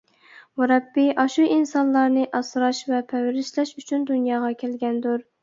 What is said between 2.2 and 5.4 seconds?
ئاسراش ۋە پەرۋىشلەش ئۈچۈن دۇنياغا كەلگەندۇر.